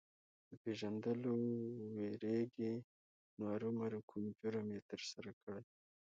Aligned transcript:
د 0.49 0.49
پېژندلو 0.63 1.33
وېرېږي 1.95 2.73
نو 3.37 3.43
ارومرو 3.53 3.99
کوم 4.09 4.23
جرم 4.39 4.67
یې 4.75 4.81
ترسره 4.89 5.31
کړی. 5.41 5.63